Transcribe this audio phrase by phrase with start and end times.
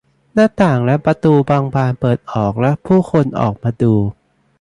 [0.33, 3.93] หน้าต่างและประตูบางบานเปิดออกและผู้คนออกมาดู